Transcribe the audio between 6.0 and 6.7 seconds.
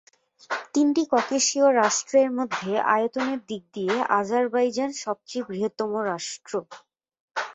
রাষ্ট্র।